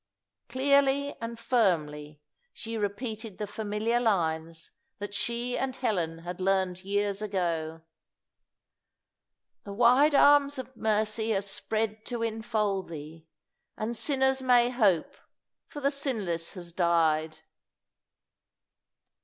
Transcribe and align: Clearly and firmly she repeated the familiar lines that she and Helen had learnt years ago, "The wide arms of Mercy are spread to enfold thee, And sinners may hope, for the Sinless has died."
Clearly 0.49 1.13
and 1.21 1.37
firmly 1.37 2.23
she 2.53 2.75
repeated 2.75 3.37
the 3.37 3.45
familiar 3.45 3.99
lines 3.99 4.71
that 4.97 5.13
she 5.13 5.55
and 5.55 5.75
Helen 5.75 6.17
had 6.23 6.41
learnt 6.41 6.83
years 6.83 7.21
ago, 7.21 7.83
"The 9.63 9.73
wide 9.73 10.15
arms 10.15 10.57
of 10.57 10.75
Mercy 10.75 11.35
are 11.35 11.41
spread 11.41 12.03
to 12.07 12.23
enfold 12.23 12.89
thee, 12.89 13.27
And 13.77 13.95
sinners 13.95 14.41
may 14.41 14.71
hope, 14.71 15.15
for 15.67 15.81
the 15.81 15.91
Sinless 15.91 16.55
has 16.55 16.71
died." 16.71 17.37